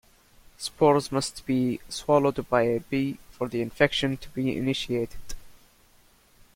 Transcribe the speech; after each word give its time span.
Spores 0.57 1.11
must 1.11 1.45
be 1.45 1.79
swallowed 1.87 2.49
by 2.49 2.63
a 2.63 2.79
bee 2.79 3.19
for 3.29 3.47
the 3.47 3.61
infection 3.61 4.17
to 4.17 4.29
be 4.29 4.57
initiated. 4.57 5.35